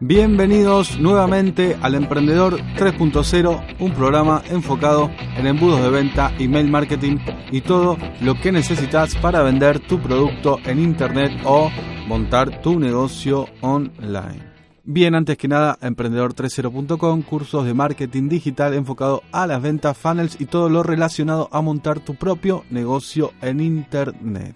Bienvenidos 0.00 0.98
nuevamente 1.00 1.78
al 1.80 1.94
Emprendedor 1.94 2.60
3.0, 2.76 3.76
un 3.78 3.92
programa 3.92 4.42
enfocado 4.50 5.10
en 5.36 5.46
embudos 5.46 5.82
de 5.82 5.88
venta, 5.88 6.30
email 6.38 6.70
marketing 6.70 7.16
y 7.50 7.62
todo 7.62 7.96
lo 8.20 8.34
que 8.34 8.52
necesitas 8.52 9.14
para 9.16 9.42
vender 9.42 9.80
tu 9.80 9.98
producto 10.00 10.58
en 10.66 10.78
internet 10.78 11.32
o 11.44 11.70
montar 12.06 12.60
tu 12.60 12.78
negocio 12.78 13.46
online. 13.62 14.54
Bien, 14.84 15.14
antes 15.14 15.38
que 15.38 15.48
nada, 15.48 15.78
emprendedor30.com, 15.80 17.22
cursos 17.22 17.64
de 17.64 17.72
marketing 17.72 18.28
digital 18.28 18.74
enfocado 18.74 19.22
a 19.32 19.46
las 19.46 19.62
ventas, 19.62 19.96
funnels 19.96 20.38
y 20.38 20.44
todo 20.44 20.68
lo 20.68 20.82
relacionado 20.82 21.48
a 21.50 21.62
montar 21.62 22.00
tu 22.00 22.14
propio 22.16 22.64
negocio 22.68 23.32
en 23.40 23.60
internet. 23.60 24.54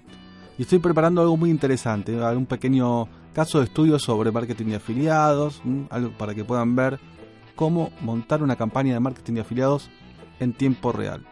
Y 0.59 0.63
estoy 0.63 0.81
preparando 0.81 1.21
algo 1.21 1.37
muy 1.37 1.51
interesante, 1.51 2.13
un 2.13 2.47
pequeño 2.47 3.09
caso 3.33 3.59
de 3.59 3.67
estudio 3.67 3.97
sobre 4.01 4.33
marketing 4.33 4.67
de 4.67 4.77
afiliados, 4.77 5.63
algo 5.89 6.11
para 6.19 6.35
que 6.35 6.45
puedan 6.45 6.75
ver 6.75 6.99
cómo 7.55 7.93
montar 8.01 8.43
una 8.43 8.57
campaña 8.57 8.93
de 8.93 8.99
marketing 8.99 9.35
de 9.35 9.41
afiliados 9.43 9.89
en 10.41 10.53
tiempo 10.53 10.91
real. 10.91 11.25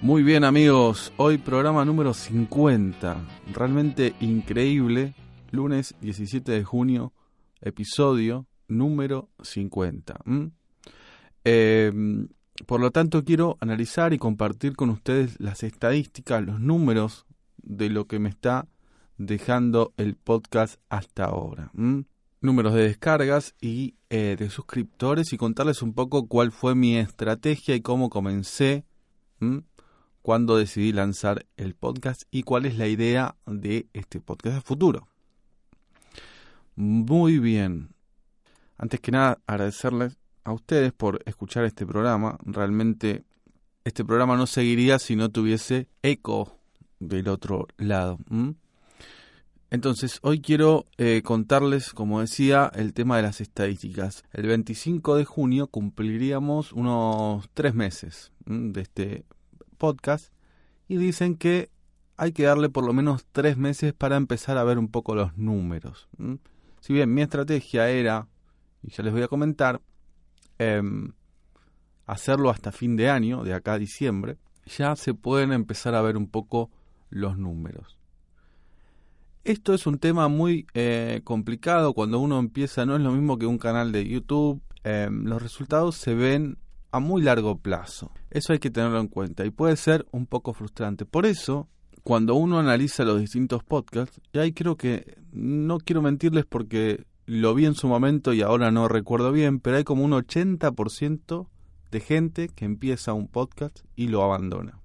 Muy 0.00 0.24
bien 0.24 0.42
amigos, 0.42 1.12
hoy 1.18 1.38
programa 1.38 1.84
número 1.84 2.14
50, 2.14 3.16
realmente 3.54 4.14
increíble, 4.18 5.14
lunes 5.52 5.94
17 6.00 6.50
de 6.50 6.64
junio, 6.64 7.12
episodio 7.60 8.48
número 8.66 9.28
50. 9.40 10.18
Em, 11.44 12.26
por 12.66 12.80
lo 12.80 12.90
tanto, 12.90 13.22
quiero 13.22 13.56
analizar 13.60 14.12
y 14.12 14.18
compartir 14.18 14.74
con 14.74 14.90
ustedes 14.90 15.38
las 15.38 15.62
estadísticas, 15.62 16.44
los 16.44 16.58
números 16.58 17.24
de 17.62 17.90
lo 17.90 18.06
que 18.06 18.18
me 18.18 18.28
está 18.28 18.68
dejando 19.18 19.92
el 19.96 20.16
podcast 20.16 20.80
hasta 20.88 21.24
ahora. 21.24 21.70
Números 22.40 22.74
de 22.74 22.82
descargas 22.82 23.54
y 23.60 23.94
eh, 24.10 24.36
de 24.38 24.50
suscriptores 24.50 25.32
y 25.32 25.36
contarles 25.36 25.82
un 25.82 25.92
poco 25.92 26.26
cuál 26.26 26.50
fue 26.50 26.74
mi 26.74 26.96
estrategia 26.96 27.74
y 27.74 27.80
cómo 27.80 28.10
comencé 28.10 28.84
cuando 30.22 30.56
decidí 30.56 30.92
lanzar 30.92 31.46
el 31.56 31.74
podcast 31.74 32.22
y 32.30 32.42
cuál 32.42 32.66
es 32.66 32.78
la 32.78 32.86
idea 32.88 33.36
de 33.46 33.86
este 33.92 34.20
podcast 34.20 34.56
de 34.56 34.62
futuro. 34.62 35.08
Muy 36.74 37.38
bien. 37.38 37.90
Antes 38.78 39.00
que 39.00 39.12
nada, 39.12 39.38
agradecerles 39.46 40.16
a 40.44 40.52
ustedes 40.52 40.92
por 40.92 41.22
escuchar 41.26 41.64
este 41.64 41.86
programa. 41.86 42.38
Realmente 42.44 43.24
este 43.84 44.04
programa 44.04 44.36
no 44.36 44.46
seguiría 44.46 44.98
si 44.98 45.16
no 45.16 45.30
tuviese 45.30 45.88
eco 46.02 46.58
del 47.08 47.28
otro 47.28 47.68
lado. 47.76 48.18
Entonces, 49.70 50.18
hoy 50.22 50.40
quiero 50.40 50.84
eh, 50.98 51.22
contarles, 51.24 51.94
como 51.94 52.20
decía, 52.20 52.70
el 52.74 52.92
tema 52.92 53.16
de 53.16 53.22
las 53.22 53.40
estadísticas. 53.40 54.22
El 54.32 54.46
25 54.46 55.16
de 55.16 55.24
junio 55.24 55.66
cumpliríamos 55.66 56.72
unos 56.72 57.48
tres 57.54 57.74
meses 57.74 58.32
de 58.44 58.80
este 58.82 59.24
podcast 59.78 60.32
y 60.88 60.96
dicen 60.96 61.36
que 61.36 61.70
hay 62.18 62.32
que 62.32 62.44
darle 62.44 62.68
por 62.68 62.84
lo 62.84 62.92
menos 62.92 63.24
tres 63.32 63.56
meses 63.56 63.94
para 63.94 64.16
empezar 64.16 64.58
a 64.58 64.64
ver 64.64 64.78
un 64.78 64.88
poco 64.88 65.14
los 65.14 65.36
números. 65.38 66.08
Si 66.80 66.92
bien 66.92 67.12
mi 67.14 67.22
estrategia 67.22 67.88
era, 67.88 68.28
y 68.82 68.90
ya 68.90 69.02
les 69.02 69.12
voy 69.12 69.22
a 69.22 69.28
comentar, 69.28 69.80
em, 70.58 71.12
hacerlo 72.06 72.50
hasta 72.50 72.72
fin 72.72 72.94
de 72.96 73.08
año, 73.08 73.42
de 73.42 73.54
acá 73.54 73.72
a 73.72 73.78
diciembre, 73.78 74.36
ya 74.66 74.96
se 74.96 75.14
pueden 75.14 75.52
empezar 75.52 75.94
a 75.94 76.02
ver 76.02 76.16
un 76.16 76.28
poco 76.28 76.70
los 77.12 77.38
números. 77.38 77.98
Esto 79.44 79.74
es 79.74 79.86
un 79.86 79.98
tema 79.98 80.28
muy 80.28 80.66
eh, 80.74 81.20
complicado 81.24 81.94
cuando 81.94 82.20
uno 82.20 82.38
empieza, 82.38 82.86
no 82.86 82.96
es 82.96 83.02
lo 83.02 83.12
mismo 83.12 83.38
que 83.38 83.46
un 83.46 83.58
canal 83.58 83.90
de 83.90 84.08
YouTube, 84.08 84.62
em, 84.84 85.24
los 85.24 85.42
resultados 85.42 85.96
se 85.96 86.14
ven 86.14 86.58
a 86.92 87.00
muy 87.00 87.22
largo 87.22 87.58
plazo. 87.58 88.12
Eso 88.30 88.52
hay 88.52 88.58
que 88.60 88.70
tenerlo 88.70 89.00
en 89.00 89.08
cuenta 89.08 89.44
y 89.44 89.50
puede 89.50 89.76
ser 89.76 90.06
un 90.12 90.26
poco 90.26 90.52
frustrante. 90.52 91.06
Por 91.06 91.26
eso, 91.26 91.68
cuando 92.04 92.34
uno 92.34 92.58
analiza 92.58 93.04
los 93.04 93.20
distintos 93.20 93.64
podcasts, 93.64 94.20
y 94.32 94.38
ahí 94.38 94.52
creo 94.52 94.76
que 94.76 95.18
no 95.32 95.78
quiero 95.78 96.02
mentirles 96.02 96.44
porque 96.44 97.04
lo 97.26 97.54
vi 97.54 97.66
en 97.66 97.74
su 97.74 97.88
momento 97.88 98.32
y 98.32 98.42
ahora 98.42 98.70
no 98.70 98.88
recuerdo 98.88 99.32
bien, 99.32 99.58
pero 99.58 99.76
hay 99.76 99.84
como 99.84 100.04
un 100.04 100.12
80% 100.12 101.48
de 101.90 102.00
gente 102.00 102.48
que 102.48 102.64
empieza 102.64 103.12
un 103.12 103.26
podcast 103.26 103.80
y 103.96 104.08
lo 104.08 104.22
abandona. 104.22 104.78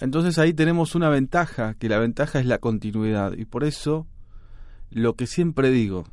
Entonces 0.00 0.38
ahí 0.38 0.54
tenemos 0.54 0.94
una 0.94 1.10
ventaja, 1.10 1.74
que 1.74 1.88
la 1.88 1.98
ventaja 1.98 2.40
es 2.40 2.46
la 2.46 2.58
continuidad. 2.58 3.34
Y 3.36 3.44
por 3.44 3.64
eso 3.64 4.06
lo 4.90 5.14
que 5.14 5.26
siempre 5.26 5.70
digo, 5.70 6.04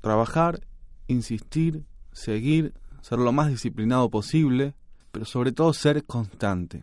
trabajar, 0.00 0.66
insistir, 1.06 1.84
seguir, 2.12 2.74
ser 3.02 3.18
lo 3.18 3.30
más 3.32 3.48
disciplinado 3.48 4.10
posible, 4.10 4.74
pero 5.12 5.26
sobre 5.26 5.52
todo 5.52 5.72
ser 5.74 6.04
constante. 6.04 6.82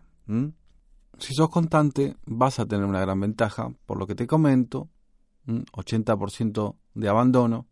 Si 1.18 1.34
sos 1.34 1.50
constante, 1.50 2.16
vas 2.26 2.60
a 2.60 2.66
tener 2.66 2.86
una 2.86 3.02
gran 3.02 3.20
ventaja, 3.20 3.74
por 3.86 3.98
lo 3.98 4.06
que 4.08 4.16
te 4.16 4.28
comento, 4.28 4.90
80% 5.48 6.76
de 6.94 7.10
abandono, 7.10 7.68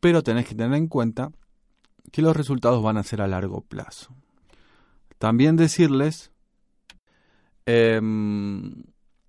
pero 0.00 0.22
tenés 0.22 0.46
que 0.48 0.54
tener 0.54 0.76
en 0.76 0.88
cuenta 0.88 1.30
que 2.10 2.22
los 2.22 2.36
resultados 2.36 2.82
van 2.82 2.96
a 2.96 3.04
ser 3.04 3.20
a 3.20 3.28
largo 3.28 3.60
plazo. 3.60 4.16
También 5.18 5.56
decirles, 5.56 6.31
em, 7.66 8.84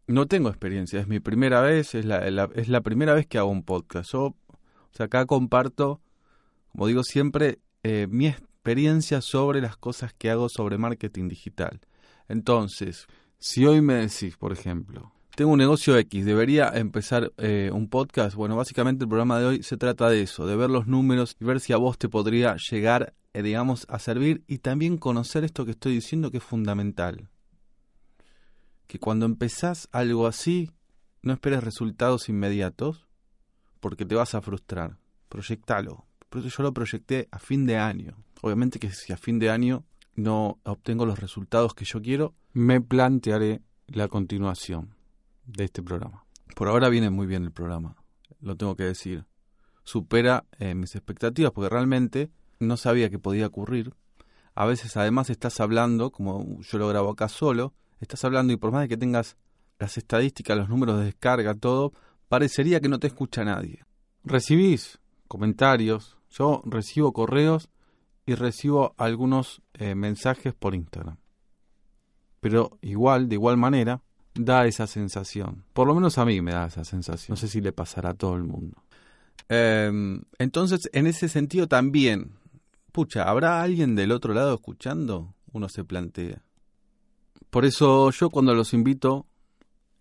no 0.08 0.26
tengo 0.28 0.50
experiencia, 0.50 1.00
es 1.00 1.08
mi 1.08 1.20
primera 1.20 1.62
vez, 1.62 1.96
es 1.96 2.06
la, 2.06 2.20
es 2.56 2.68
la 2.70 2.82
primera 2.82 3.14
vez 3.14 3.26
que 3.28 3.38
hago 3.38 3.50
un 3.50 3.64
podcast. 3.64 4.12
Yo, 4.12 4.26
o 4.26 4.36
sea, 4.92 5.08
acá 5.08 5.26
comparto, 5.26 6.02
como 6.72 6.88
digo 6.88 7.04
siempre, 7.04 7.60
eh, 7.84 8.08
mi 8.10 8.28
experiencia 8.28 9.22
sobre 9.22 9.62
las 9.62 9.78
cosas 9.78 10.14
que 10.14 10.30
hago 10.30 10.48
sobre 10.50 10.78
marketing 10.78 11.28
digital. 11.28 11.82
Entonces, 12.28 13.08
si 13.40 13.66
hoy 13.66 13.82
me 13.82 13.96
decís, 13.96 14.38
por 14.38 14.54
ejemplo, 14.54 15.12
tengo 15.36 15.52
un 15.52 15.58
negocio 15.58 15.98
X, 15.98 16.26
debería 16.26 16.70
empezar 16.76 17.34
eh, 17.38 17.72
un 17.74 17.90
podcast. 17.90 18.36
Bueno, 18.36 18.56
básicamente 18.56 19.06
el 19.06 19.10
programa 19.10 19.40
de 19.40 19.46
hoy 19.46 19.64
se 19.64 19.78
trata 19.78 20.10
de 20.10 20.22
eso, 20.22 20.46
de 20.46 20.56
ver 20.56 20.70
los 20.70 20.88
números 20.88 21.36
y 21.40 21.46
ver 21.46 21.60
si 21.60 21.74
a 21.74 21.78
vos 21.78 21.98
te 21.98 22.08
podría 22.08 22.56
llegar, 22.70 23.14
eh, 23.34 23.42
digamos, 23.42 23.86
a 23.90 24.00
servir 24.00 24.44
y 24.48 24.60
también 24.60 24.98
conocer 24.98 25.44
esto 25.44 25.66
que 25.66 25.72
estoy 25.72 25.96
diciendo 25.96 26.30
que 26.30 26.38
es 26.38 26.44
fundamental. 26.44 27.30
Que 28.88 29.00
cuando 29.00 29.26
empezás 29.26 29.88
algo 29.92 30.28
así, 30.28 30.72
no 31.22 31.34
esperes 31.34 31.64
resultados 31.64 32.30
inmediatos 32.30 33.08
porque 33.80 34.06
te 34.06 34.16
vas 34.16 34.36
a 34.36 34.42
frustrar. 34.42 34.98
Proyectalo. 35.30 36.06
Yo 36.32 36.64
lo 36.64 36.74
proyecté 36.74 37.28
a 37.32 37.40
fin 37.40 37.66
de 37.66 37.78
año. 37.78 38.18
Obviamente 38.42 38.80
que 38.80 38.92
si 38.92 39.14
a 39.14 39.18
fin 39.18 39.40
de 39.40 39.50
año 39.50 39.86
no 40.16 40.60
obtengo 40.64 41.06
los 41.06 41.20
resultados 41.20 41.74
que 41.74 41.86
yo 41.86 42.02
quiero, 42.02 42.36
me 42.54 42.82
plantearé 42.82 43.62
la 43.88 44.08
continuación 44.08 44.96
de 45.46 45.66
este 45.66 45.82
programa. 45.82 46.26
Por 46.56 46.68
ahora 46.68 46.90
viene 46.90 47.10
muy 47.10 47.28
bien 47.28 47.44
el 47.44 47.52
programa, 47.52 47.96
lo 48.42 48.56
tengo 48.56 48.76
que 48.76 48.84
decir. 48.84 49.26
Supera 49.84 50.46
eh, 50.60 50.76
mis 50.76 50.96
expectativas 50.96 51.52
porque 51.52 51.70
realmente 51.70 52.32
no 52.60 52.78
sabía 52.78 53.10
que 53.10 53.20
podía 53.20 53.48
ocurrir. 53.48 53.94
A 54.56 54.66
veces 54.66 54.96
además 54.98 55.30
estás 55.30 55.60
hablando, 55.60 56.12
como 56.12 56.62
yo 56.62 56.78
lo 56.78 56.88
grabo 56.88 57.12
acá 57.12 57.28
solo, 57.28 57.74
estás 58.04 58.24
hablando 58.24 58.54
y 58.54 58.58
por 58.58 58.72
más 58.72 58.84
de 58.84 58.90
que 58.90 58.98
tengas 58.98 59.38
las 59.80 59.98
estadísticas, 59.98 60.58
los 60.58 60.70
números 60.70 61.00
de 61.00 61.06
descarga, 61.06 61.54
todo, 61.56 61.94
parecería 62.30 62.80
que 62.80 62.90
no 62.90 63.00
te 63.00 63.08
escucha 63.08 63.44
nadie. 63.44 63.84
Recibís 64.24 65.00
comentarios, 65.28 66.18
yo 66.30 66.62
recibo 66.66 67.12
correos 67.12 67.70
y 68.26 68.36
recibo 68.36 68.94
algunos 68.98 69.62
eh, 69.74 69.96
mensajes 69.96 70.54
por 70.54 70.76
Instagram. 70.76 71.18
Pero 72.40 72.78
igual, 72.82 73.30
de 73.30 73.36
igual 73.36 73.58
manera, 73.58 74.02
da 74.34 74.66
esa 74.66 74.88
sensación. 74.88 75.64
Por 75.74 75.88
lo 75.88 75.96
menos 75.96 76.18
a 76.18 76.26
mí 76.26 76.42
me 76.42 76.52
da 76.52 76.68
esa 76.68 76.84
sensación. 76.84 77.34
No 77.34 77.38
sé 77.38 77.48
si 77.48 77.62
le 77.62 77.72
pasará 77.72 78.12
a 78.12 78.14
todo 78.14 78.36
el 78.36 78.44
mundo. 78.44 78.84
Em, 79.50 80.22
entonces, 80.40 80.90
en 80.94 81.08
ese 81.08 81.30
sentido 81.30 81.68
también, 81.68 82.38
pucha, 82.92 83.24
¿habrá 83.24 83.62
alguien 83.62 83.96
del 83.96 84.12
otro 84.12 84.34
lado 84.34 84.56
escuchando? 84.56 85.36
Uno 85.52 85.70
se 85.70 85.84
plantea. 85.84 86.44
Por 87.50 87.66
eso 87.66 88.10
yo 88.12 88.30
cuando 88.30 88.56
los 88.56 88.74
invito, 88.74 89.26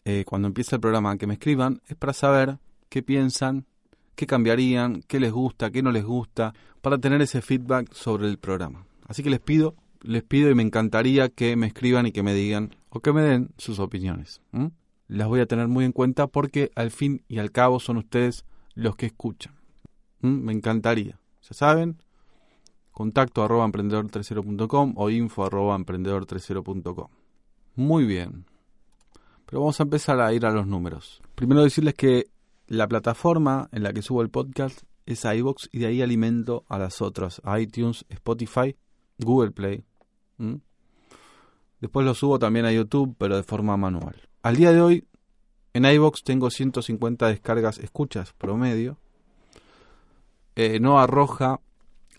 eh, 0.05 0.25
cuando 0.27 0.49
empieza 0.49 0.77
el 0.77 0.81
programa, 0.81 1.17
que 1.19 1.27
me 1.27 1.35
escriban, 1.35 1.83
es 1.87 1.97
para 1.97 2.13
saber 2.13 2.59
qué 2.89 3.03
piensan, 3.03 3.67
qué 4.15 4.27
cambiarían, 4.27 5.03
qué 5.03 5.21
les 5.21 5.33
gusta, 5.33 5.71
qué 5.71 5.83
no 5.83 5.93
les 5.93 6.05
gusta, 6.05 6.55
para 6.81 6.99
tener 6.99 7.21
ese 7.23 7.43
feedback 7.43 7.93
sobre 7.93 8.29
el 8.29 8.39
programa. 8.39 8.87
Así 9.07 9.23
que 9.23 9.31
les 9.31 9.41
pido, 9.41 9.75
les 10.03 10.23
pido 10.23 10.51
y 10.51 10.55
me 10.55 10.63
encantaría 10.63 11.29
que 11.29 11.57
me 11.57 11.67
escriban 11.67 12.07
y 12.07 12.13
que 12.13 12.23
me 12.23 12.35
digan 12.35 12.75
o 12.89 13.01
que 13.01 13.13
me 13.13 13.23
den 13.23 13.51
sus 13.59 13.79
opiniones. 13.79 14.41
Las 15.09 15.29
voy 15.29 15.41
a 15.41 15.47
tener 15.47 15.69
muy 15.69 15.85
en 15.85 15.93
cuenta 15.93 16.27
porque 16.27 16.71
al 16.75 16.91
fin 16.91 17.23
y 17.29 17.39
al 17.39 17.53
cabo 17.53 17.81
son 17.81 17.99
ustedes 17.99 18.45
los 18.75 18.97
que 18.97 19.07
escuchan. 19.07 19.55
Me 20.21 20.53
encantaría. 20.53 21.19
Ya 21.43 21.55
saben, 21.55 21.99
contacto 22.93 23.43
arroba 23.43 23.67
emprendedor30.com 23.67 24.95
o 24.97 25.11
info 25.11 25.45
arroba 25.45 25.77
emprendedor30.com. 25.77 27.09
Muy 27.75 28.05
bien. 28.05 28.45
Pero 29.47 29.61
vamos 29.61 29.81
a 29.81 29.83
empezar 29.83 30.21
a 30.21 30.33
ir 30.33 30.47
a 30.47 30.51
los 30.51 30.67
números. 30.67 31.23
Primero 31.35 31.63
decirles 31.63 31.95
que 31.95 32.29
la 32.67 32.89
plataforma 32.89 33.69
en 33.73 33.83
la 33.83 33.93
que 33.93 34.03
subo 34.03 34.23
el 34.23 34.31
podcast 34.31 34.83
es 35.07 35.25
iVoox 35.25 35.69
y 35.73 35.81
de 35.81 35.87
ahí 35.87 36.03
alimento 36.03 36.65
a 36.69 36.79
las 36.79 37.03
otras, 37.03 37.43
iTunes, 37.59 38.05
Spotify, 38.09 38.77
Google 39.19 39.51
Play. 39.51 39.85
Después 41.81 42.07
lo 42.07 42.15
subo 42.15 42.39
también 42.39 42.65
a 42.65 42.73
YouTube, 42.73 43.15
pero 43.19 43.37
de 43.37 43.43
forma 43.43 43.77
manual. 43.77 44.29
Al 44.43 44.57
día 44.57 44.73
de 44.73 44.81
hoy, 44.81 45.05
en 45.75 45.85
iVoox 45.85 46.23
tengo 46.23 46.51
150 46.51 47.29
descargas 47.29 47.79
escuchas 47.79 48.33
promedio. 48.33 48.99
Eh, 50.55 50.81
no 50.81 51.01
arroja 51.01 51.61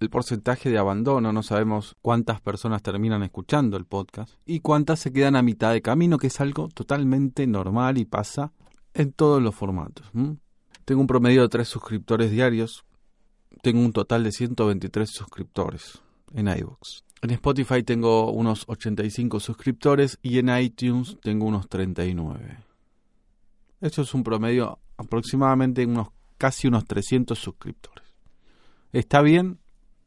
el 0.04 0.10
porcentaje 0.10 0.70
de 0.70 0.78
abandono, 0.78 1.32
no 1.32 1.44
sabemos 1.44 1.96
cuántas 2.02 2.42
personas 2.42 2.84
terminan 2.84 3.24
escuchando 3.24 3.78
el 3.78 3.86
podcast 3.86 4.34
y 4.46 4.60
cuántas 4.60 5.00
se 5.00 5.14
quedan 5.14 5.38
a 5.38 5.42
mitad 5.42 5.72
de 5.72 5.82
camino, 5.82 6.18
que 6.18 6.28
es 6.28 6.42
algo 6.42 6.68
totalmente 6.68 7.48
normal 7.48 7.98
y 7.98 8.06
pasa 8.06 8.52
en 8.94 9.14
todos 9.14 9.42
los 9.42 9.56
formatos. 9.56 10.06
Tengo 10.84 11.02
un 11.02 11.08
promedio 11.08 11.44
de 11.44 11.50
3 11.50 11.68
suscriptores 11.68 12.32
diarios, 12.32 12.84
tengo 13.62 13.80
un 13.80 13.94
total 13.94 14.26
de 14.26 14.34
123 14.34 15.10
suscriptores 15.10 16.02
en 16.34 16.50
iVoox. 16.50 17.04
En 17.22 17.30
Spotify 17.32 17.82
tengo 17.84 18.30
unos 18.32 18.66
85 18.68 19.40
suscriptores 19.40 20.20
y 20.22 20.40
en 20.40 20.50
iTunes 20.58 21.18
tengo 21.22 21.46
unos 21.46 21.70
39. 21.70 22.58
Esto 23.80 24.02
es 24.02 24.14
un 24.14 24.24
promedio 24.24 24.80
aproximadamente 24.98 25.86
unos 25.86 26.10
casi 26.38 26.68
unos 26.68 26.84
300 26.84 27.40
suscriptores. 27.40 28.04
¿Está 28.92 29.22
bien? 29.22 29.60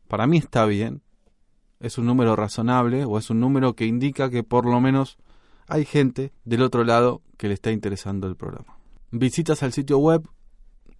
Para 0.08 0.26
mí 0.26 0.38
está 0.38 0.64
bien. 0.66 1.02
Es 1.80 1.98
un 1.98 2.06
número 2.06 2.36
razonable 2.36 3.04
o 3.04 3.18
es 3.18 3.30
un 3.30 3.40
número 3.40 3.74
que 3.74 3.86
indica 3.86 4.30
que 4.30 4.42
por 4.42 4.66
lo 4.66 4.80
menos 4.80 5.18
hay 5.68 5.84
gente 5.84 6.32
del 6.44 6.62
otro 6.62 6.84
lado 6.84 7.22
que 7.36 7.48
le 7.48 7.54
está 7.54 7.70
interesando 7.70 8.26
el 8.28 8.36
programa. 8.36 8.78
Visitas 9.10 9.62
al 9.62 9.72
sitio 9.72 9.98
web 9.98 10.26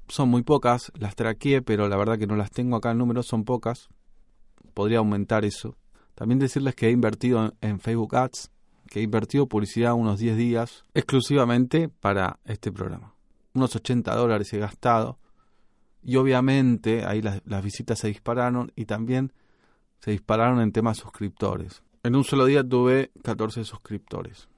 son 0.08 0.28
muy 0.28 0.42
pocas, 0.42 0.92
las 0.98 1.16
traqué, 1.16 1.62
pero 1.62 1.88
la 1.88 1.96
verdad 1.96 2.18
que 2.18 2.26
no 2.26 2.36
las 2.36 2.50
tengo 2.50 2.76
acá 2.76 2.90
en 2.90 2.98
número, 2.98 3.22
son 3.22 3.44
pocas. 3.44 3.88
Podría 4.74 4.98
aumentar 4.98 5.44
eso. 5.44 5.76
También 6.14 6.38
decirles 6.38 6.74
que 6.74 6.88
he 6.88 6.90
invertido 6.90 7.54
en 7.60 7.80
Facebook 7.80 8.14
Ads, 8.14 8.50
que 8.88 9.00
he 9.00 9.02
invertido 9.02 9.48
publicidad 9.48 9.94
unos 9.94 10.18
10 10.18 10.36
días 10.36 10.84
exclusivamente 10.94 11.88
para 11.88 12.38
este 12.44 12.70
programa. 12.70 13.14
Unos 13.54 13.74
80 13.74 14.14
dólares 14.14 14.52
he 14.52 14.58
gastado 14.58 15.18
y 16.02 16.16
obviamente 16.16 17.04
ahí 17.04 17.22
las, 17.22 17.42
visitas 17.64 17.98
se 17.98 18.08
dispararon 18.08 18.72
y 18.76 18.84
también 18.84 19.32
se 20.00 20.12
dispararon 20.12 20.60
en 20.60 20.72
temas 20.72 20.98
suscriptores. 20.98 21.82
En 22.02 22.14
un 22.14 22.24
solo 22.24 22.44
día 22.44 22.66
tuve 22.66 23.10
14 23.22 23.64
suscriptores. 23.64 24.48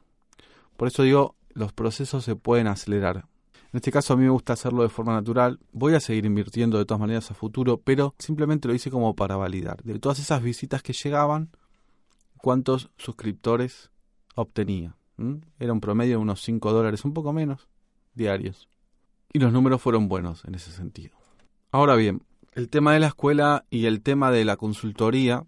Por 0.77 0.89
eso 0.89 1.03
digo, 1.03 1.37
los 1.51 1.73
procesos 1.73 2.25
se 2.25 2.37
pueden 2.37 2.67
acelerar. 2.67 3.27
En 3.73 3.77
este 3.77 3.93
caso 3.93 4.15
a 4.15 4.17
mí 4.17 4.25
me 4.25 4.31
gusta 4.31 4.53
hacerlo 4.55 4.83
de 4.83 4.89
forma 4.89 5.13
natural. 5.13 5.59
Voy 5.73 5.95
a 5.95 6.01
seguir 6.01 6.25
invirtiendo 6.25 6.79
de 6.79 6.85
todas 6.85 7.01
maneras 7.01 7.31
a 7.31 7.35
futuro, 7.35 7.81
pero 7.81 8.15
simplemente 8.19 8.69
lo 8.69 8.75
hice 8.75 8.91
como 8.91 9.15
para 9.15 9.37
validar. 9.37 9.83
De 9.83 9.99
todas 9.99 10.19
esas 10.19 10.43
visitas 10.43 10.83
que 10.83 10.93
llegaban, 10.93 11.51
cuántos 12.39 12.91
suscriptores 12.97 13.91
obtenía. 14.35 14.97
Era 15.59 15.73
un 15.73 15.81
promedio 15.81 16.13
de 16.13 16.23
unos 16.23 16.43
5 16.43 16.73
dólares, 16.73 17.05
un 17.05 17.13
poco 17.13 17.33
menos, 17.33 17.69
diarios. 18.15 18.69
Y 19.33 19.41
los 19.41 19.53
números 19.53 19.83
fueron 19.83 20.09
buenos 20.09 20.45
en 20.45 20.55
ese 20.55 20.71
sentido. 20.71 21.18
Ahora 21.71 21.97
bien, 21.97 22.23
el 22.55 22.71
tema 22.71 22.95
de 22.95 23.01
la 23.01 23.09
escuela 23.09 23.65
y 23.69 23.87
el 23.87 24.01
tema 24.01 24.31
de 24.31 24.45
la 24.45 24.57
consultoría 24.57 25.45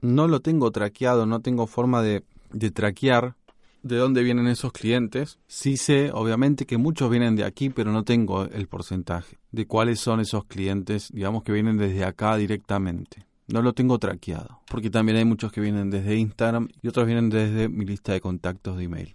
no 0.00 0.26
lo 0.26 0.40
tengo 0.40 0.70
traqueado, 0.72 1.24
no 1.24 1.40
tengo 1.40 1.66
forma 1.66 2.02
de, 2.02 2.24
de 2.52 2.70
traquear 2.70 3.36
de 3.82 3.96
dónde 3.96 4.22
vienen 4.22 4.48
esos 4.48 4.72
clientes. 4.72 5.38
Sí 5.46 5.76
sé, 5.76 6.10
obviamente, 6.12 6.66
que 6.66 6.76
muchos 6.76 7.08
vienen 7.10 7.36
de 7.36 7.44
aquí, 7.44 7.70
pero 7.70 7.92
no 7.92 8.02
tengo 8.02 8.44
el 8.44 8.66
porcentaje 8.66 9.38
de 9.52 9.66
cuáles 9.66 10.00
son 10.00 10.20
esos 10.20 10.44
clientes, 10.46 11.10
digamos, 11.12 11.44
que 11.44 11.52
vienen 11.52 11.76
desde 11.78 12.04
acá 12.04 12.36
directamente. 12.36 13.24
No 13.46 13.62
lo 13.62 13.72
tengo 13.72 13.98
traqueado, 14.00 14.60
porque 14.68 14.90
también 14.90 15.18
hay 15.18 15.24
muchos 15.24 15.52
que 15.52 15.60
vienen 15.60 15.90
desde 15.90 16.16
Instagram 16.16 16.68
y 16.82 16.88
otros 16.88 17.06
vienen 17.06 17.30
desde 17.30 17.68
mi 17.68 17.84
lista 17.84 18.12
de 18.12 18.20
contactos 18.20 18.76
de 18.76 18.84
email. 18.84 19.14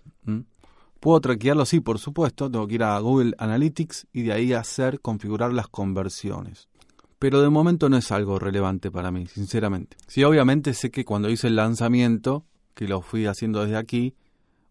¿Puedo 1.01 1.19
traquearlo? 1.19 1.65
Sí, 1.65 1.80
por 1.80 1.98
supuesto. 1.98 2.50
Tengo 2.51 2.68
que 2.68 2.75
ir 2.75 2.83
a 2.83 3.00
Google 3.00 3.33
Analytics 3.39 4.06
y 4.13 4.21
de 4.21 4.33
ahí 4.33 4.53
hacer, 4.53 5.01
configurar 5.01 5.51
las 5.51 5.68
conversiones. 5.68 6.69
Pero 7.18 7.42
de 7.42 7.50
momento 7.50 7.89
no 7.89 7.98
es 7.98 8.12
algo 8.12 8.38
relevante 8.38 8.92
para 8.92 9.09
mí, 9.09 9.25
sinceramente. 9.25 9.98
Sí, 10.06 10.24
obviamente 10.24 10.75
sé 10.75 10.92
que 10.92 11.03
cuando 11.03 11.31
hice 11.31 11.48
el 11.48 11.56
lanzamiento, 11.56 12.45
que 12.75 12.88
lo 12.88 13.01
fui 13.01 13.25
haciendo 13.25 13.63
desde 13.63 13.77
aquí, 13.77 14.13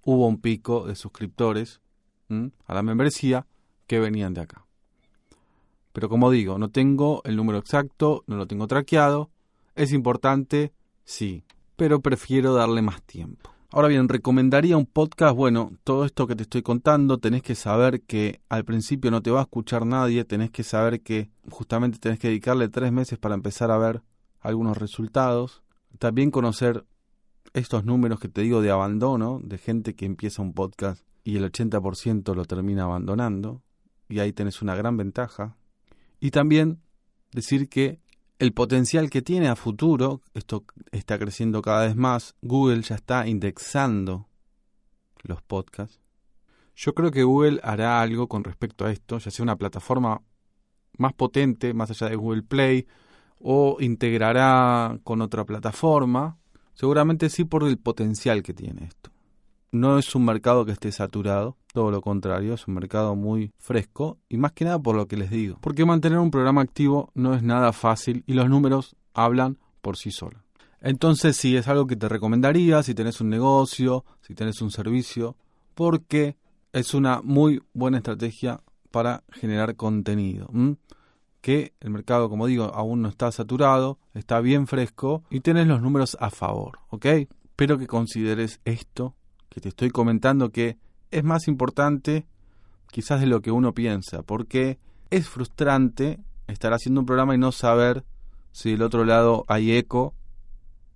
hubo 0.02 0.28
un 0.28 0.40
pico 0.40 0.86
de 0.86 0.94
suscriptores 0.94 1.80
a 2.28 2.74
la 2.74 2.82
membresía 2.82 3.44
que 3.88 3.98
venían 3.98 4.32
de 4.32 4.42
acá. 4.42 4.64
Pero 5.92 6.08
como 6.08 6.30
digo, 6.30 6.58
no 6.58 6.70
tengo 6.70 7.22
el 7.24 7.34
número 7.34 7.58
exacto, 7.58 8.22
no 8.28 8.36
lo 8.36 8.46
tengo 8.46 8.68
traqueado. 8.68 9.30
Es 9.74 9.92
importante, 9.92 10.72
sí, 11.04 11.42
pero 11.74 11.98
prefiero 11.98 12.54
darle 12.54 12.82
más 12.82 13.02
tiempo. 13.02 13.50
Ahora 13.72 13.86
bien, 13.86 14.08
recomendaría 14.08 14.76
un 14.76 14.84
podcast, 14.84 15.36
bueno, 15.36 15.70
todo 15.84 16.04
esto 16.04 16.26
que 16.26 16.34
te 16.34 16.42
estoy 16.42 16.60
contando, 16.60 17.18
tenés 17.18 17.44
que 17.44 17.54
saber 17.54 18.02
que 18.02 18.40
al 18.48 18.64
principio 18.64 19.12
no 19.12 19.22
te 19.22 19.30
va 19.30 19.38
a 19.38 19.42
escuchar 19.42 19.86
nadie, 19.86 20.24
tenés 20.24 20.50
que 20.50 20.64
saber 20.64 21.02
que 21.02 21.30
justamente 21.48 22.00
tenés 22.00 22.18
que 22.18 22.26
dedicarle 22.26 22.68
tres 22.68 22.90
meses 22.90 23.16
para 23.20 23.36
empezar 23.36 23.70
a 23.70 23.78
ver 23.78 24.02
algunos 24.40 24.76
resultados. 24.76 25.62
También 26.00 26.32
conocer 26.32 26.84
estos 27.54 27.84
números 27.84 28.18
que 28.18 28.26
te 28.26 28.40
digo 28.40 28.60
de 28.60 28.72
abandono, 28.72 29.40
de 29.40 29.56
gente 29.56 29.94
que 29.94 30.04
empieza 30.04 30.42
un 30.42 30.52
podcast 30.52 31.06
y 31.22 31.36
el 31.36 31.44
80% 31.44 32.34
lo 32.34 32.44
termina 32.46 32.84
abandonando, 32.84 33.62
y 34.08 34.18
ahí 34.18 34.32
tenés 34.32 34.62
una 34.62 34.74
gran 34.74 34.96
ventaja. 34.96 35.56
Y 36.18 36.32
también 36.32 36.80
decir 37.30 37.68
que 37.68 38.00
el 38.40 38.54
potencial 38.54 39.10
que 39.10 39.20
tiene 39.20 39.48
a 39.48 39.54
futuro, 39.54 40.22
esto 40.32 40.64
está 40.92 41.18
creciendo 41.18 41.60
cada 41.60 41.86
vez 41.86 41.94
más, 41.94 42.34
Google 42.40 42.80
ya 42.80 42.94
está 42.94 43.28
indexando 43.28 44.28
los 45.22 45.42
podcasts. 45.42 46.00
Yo 46.74 46.94
creo 46.94 47.10
que 47.10 47.22
Google 47.22 47.60
hará 47.62 48.00
algo 48.00 48.28
con 48.28 48.42
respecto 48.42 48.86
a 48.86 48.92
esto, 48.92 49.18
ya 49.18 49.30
sea 49.30 49.42
una 49.42 49.56
plataforma 49.56 50.22
más 50.96 51.12
potente, 51.12 51.74
más 51.74 51.90
allá 51.90 52.08
de 52.08 52.16
Google 52.16 52.42
Play, 52.42 52.86
o 53.40 53.76
integrará 53.78 54.98
con 55.04 55.20
otra 55.20 55.44
plataforma. 55.44 56.38
Seguramente 56.72 57.28
sí 57.28 57.44
por 57.44 57.64
el 57.64 57.76
potencial 57.76 58.42
que 58.42 58.54
tiene 58.54 58.86
esto. 58.86 59.10
No 59.72 59.98
es 59.98 60.14
un 60.16 60.24
mercado 60.24 60.64
que 60.64 60.72
esté 60.72 60.90
saturado, 60.90 61.56
todo 61.72 61.92
lo 61.92 62.00
contrario, 62.00 62.54
es 62.54 62.66
un 62.66 62.74
mercado 62.74 63.14
muy 63.14 63.52
fresco 63.58 64.18
y 64.28 64.36
más 64.36 64.52
que 64.52 64.64
nada 64.64 64.80
por 64.80 64.96
lo 64.96 65.06
que 65.06 65.16
les 65.16 65.30
digo. 65.30 65.58
Porque 65.60 65.84
mantener 65.84 66.18
un 66.18 66.32
programa 66.32 66.60
activo 66.60 67.10
no 67.14 67.34
es 67.34 67.42
nada 67.42 67.72
fácil 67.72 68.24
y 68.26 68.34
los 68.34 68.48
números 68.48 68.96
hablan 69.14 69.58
por 69.80 69.96
sí 69.96 70.10
solos. 70.10 70.42
Entonces 70.80 71.36
sí, 71.36 71.56
es 71.56 71.68
algo 71.68 71.86
que 71.86 71.96
te 71.96 72.08
recomendaría 72.08 72.82
si 72.82 72.94
tenés 72.94 73.20
un 73.20 73.28
negocio, 73.28 74.04
si 74.22 74.34
tenés 74.34 74.60
un 74.60 74.70
servicio, 74.70 75.36
porque 75.74 76.36
es 76.72 76.94
una 76.94 77.20
muy 77.22 77.62
buena 77.72 77.98
estrategia 77.98 78.60
para 78.90 79.22
generar 79.30 79.76
contenido. 79.76 80.50
Que 81.40 81.74
el 81.80 81.90
mercado, 81.90 82.28
como 82.28 82.46
digo, 82.46 82.64
aún 82.74 83.02
no 83.02 83.08
está 83.08 83.30
saturado, 83.30 83.98
está 84.14 84.40
bien 84.40 84.66
fresco 84.66 85.22
y 85.30 85.40
tenés 85.40 85.66
los 85.66 85.80
números 85.80 86.16
a 86.20 86.30
favor, 86.30 86.80
¿ok? 86.88 87.06
Espero 87.06 87.78
que 87.78 87.86
consideres 87.86 88.60
esto 88.64 89.14
que 89.50 89.60
te 89.60 89.68
estoy 89.68 89.90
comentando 89.90 90.50
que 90.50 90.78
es 91.10 91.24
más 91.24 91.48
importante 91.48 92.26
quizás 92.90 93.20
de 93.20 93.26
lo 93.26 93.42
que 93.42 93.50
uno 93.50 93.74
piensa, 93.74 94.22
porque 94.22 94.78
es 95.10 95.28
frustrante 95.28 96.20
estar 96.46 96.72
haciendo 96.72 97.00
un 97.00 97.06
programa 97.06 97.34
y 97.34 97.38
no 97.38 97.52
saber 97.52 98.04
si 98.52 98.70
del 98.70 98.82
otro 98.82 99.04
lado 99.04 99.44
hay 99.48 99.72
eco, 99.72 100.14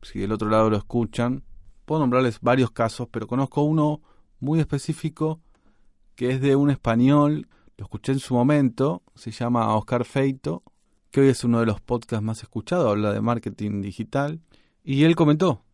si 0.03 0.21
del 0.21 0.33
otro 0.33 0.49
lado 0.49 0.71
lo 0.71 0.77
escuchan. 0.77 1.45
Puedo 1.85 2.01
nombrarles 2.01 2.41
varios 2.41 2.71
casos, 2.71 3.09
pero 3.11 3.27
conozco 3.27 3.63
uno 3.63 4.01
muy 4.41 4.61
específico 4.61 5.41
que 6.15 6.31
es 6.31 6.41
de 6.41 6.57
un 6.57 6.71
español, 6.71 7.49
lo 7.77 7.85
escuché 7.85 8.13
en 8.13 8.21
su 8.21 8.35
momento, 8.35 9.03
se 9.17 9.33
llama 9.33 9.75
Oscar 9.75 10.05
Feito, 10.05 10.63
que 11.11 11.21
hoy 11.21 11.29
es 11.29 11.43
uno 11.43 11.61
de 11.61 11.67
los 11.67 11.81
podcasts 11.81 12.25
más 12.25 12.43
escuchados, 12.43 12.89
habla 12.89 13.13
de 13.13 13.21
marketing 13.21 13.83
digital, 13.83 14.41
y 14.85 15.05
él 15.05 15.17
comentó 15.17 15.65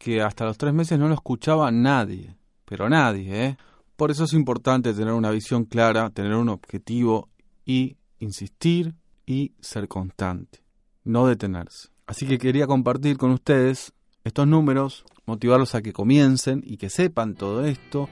que 0.00 0.22
hasta 0.22 0.46
los 0.46 0.56
tres 0.56 0.72
meses 0.72 0.98
no 0.98 1.08
lo 1.08 1.14
escuchaba 1.14 1.70
nadie, 1.70 2.34
pero 2.64 2.88
nadie, 2.88 3.44
¿eh? 3.44 3.56
Por 3.96 4.10
eso 4.10 4.24
es 4.24 4.32
importante 4.32 4.94
tener 4.94 5.12
una 5.12 5.30
visión 5.30 5.66
clara, 5.66 6.08
tener 6.08 6.32
un 6.34 6.48
objetivo 6.48 7.28
y 7.66 7.98
insistir 8.18 8.94
y 9.26 9.52
ser 9.60 9.88
constante, 9.88 10.64
no 11.04 11.26
detenerse. 11.26 11.90
Así 12.06 12.26
que 12.26 12.38
quería 12.38 12.66
compartir 12.66 13.18
con 13.18 13.30
ustedes 13.32 13.92
estos 14.24 14.46
números, 14.46 15.04
motivarlos 15.26 15.74
a 15.74 15.82
que 15.82 15.92
comiencen 15.92 16.62
y 16.64 16.78
que 16.78 16.88
sepan 16.88 17.34
todo 17.34 17.66
esto 17.66 18.08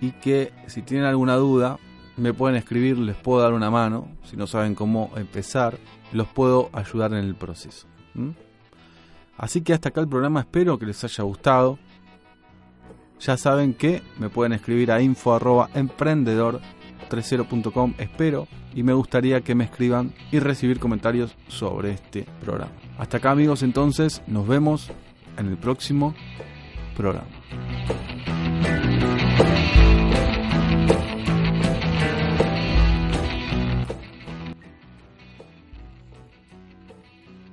y 0.00 0.12
que 0.12 0.54
si 0.66 0.80
tienen 0.80 1.06
alguna 1.06 1.36
duda 1.36 1.78
me 2.16 2.32
pueden 2.32 2.56
escribir, 2.56 2.96
les 2.96 3.16
puedo 3.16 3.42
dar 3.42 3.52
una 3.52 3.70
mano, 3.70 4.16
si 4.24 4.38
no 4.38 4.46
saben 4.46 4.74
cómo 4.74 5.12
empezar, 5.14 5.78
los 6.10 6.26
puedo 6.28 6.70
ayudar 6.72 7.12
en 7.12 7.18
el 7.18 7.34
proceso. 7.34 7.86
Así 9.38 9.62
que 9.62 9.72
hasta 9.72 9.88
acá 9.88 10.02
el 10.02 10.08
programa, 10.08 10.40
espero 10.40 10.78
que 10.78 10.84
les 10.86 11.02
haya 11.04 11.24
gustado. 11.24 11.78
Ya 13.20 13.36
saben 13.36 13.74
que 13.74 14.02
me 14.18 14.28
pueden 14.28 14.52
escribir 14.52 14.92
a 14.92 15.00
info@emprendedor30.com, 15.00 17.94
espero 17.98 18.46
y 18.74 18.82
me 18.82 18.92
gustaría 18.92 19.40
que 19.40 19.54
me 19.54 19.64
escriban 19.64 20.12
y 20.30 20.40
recibir 20.40 20.78
comentarios 20.78 21.34
sobre 21.48 21.92
este 21.92 22.26
programa. 22.40 22.72
Hasta 22.98 23.16
acá 23.16 23.30
amigos, 23.30 23.62
entonces 23.62 24.20
nos 24.26 24.46
vemos 24.46 24.90
en 25.36 25.46
el 25.46 25.56
próximo 25.56 26.14
programa. 26.96 27.28